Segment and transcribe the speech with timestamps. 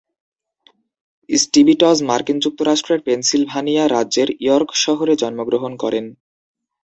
[1.29, 6.05] Stibitz মার্কিন যুক্তরাষ্ট্রের Pennsylvania রাজ্যের ইয়র্ক শহরে জন্মগ্রহণ করেন।